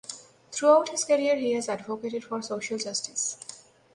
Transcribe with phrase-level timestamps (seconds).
[0.51, 3.37] Throughout his career he has advocated for social justice.